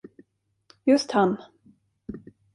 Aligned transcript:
Just 0.87 1.11
han. 1.11 1.37